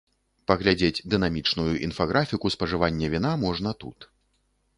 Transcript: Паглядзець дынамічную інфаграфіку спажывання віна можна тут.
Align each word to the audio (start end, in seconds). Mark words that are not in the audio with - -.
Паглядзець 0.51 1.03
дынамічную 1.13 1.73
інфаграфіку 1.89 2.53
спажывання 2.57 3.11
віна 3.17 3.31
можна 3.45 3.77
тут. 3.87 3.99